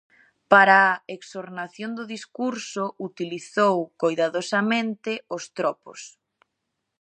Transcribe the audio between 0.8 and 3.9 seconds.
a exornación do discurso utilizou